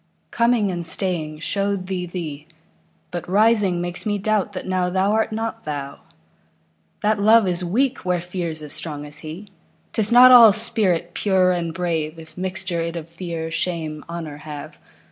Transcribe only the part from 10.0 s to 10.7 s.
not all